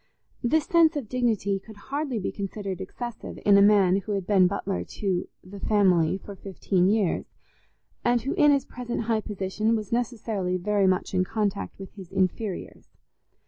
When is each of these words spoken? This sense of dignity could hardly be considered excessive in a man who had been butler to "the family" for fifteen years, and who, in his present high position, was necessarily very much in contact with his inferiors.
This 0.43 0.65
sense 0.65 0.95
of 0.95 1.07
dignity 1.07 1.59
could 1.59 1.75
hardly 1.77 2.17
be 2.17 2.31
considered 2.31 2.81
excessive 2.81 3.37
in 3.45 3.55
a 3.55 3.61
man 3.61 3.97
who 3.97 4.13
had 4.13 4.25
been 4.25 4.47
butler 4.47 4.83
to 4.83 5.27
"the 5.43 5.59
family" 5.59 6.17
for 6.17 6.35
fifteen 6.35 6.87
years, 6.89 7.27
and 8.03 8.19
who, 8.21 8.33
in 8.33 8.51
his 8.51 8.65
present 8.65 9.01
high 9.01 9.21
position, 9.21 9.75
was 9.75 9.91
necessarily 9.91 10.57
very 10.57 10.87
much 10.87 11.13
in 11.13 11.23
contact 11.23 11.77
with 11.77 11.91
his 11.93 12.11
inferiors. 12.11 12.89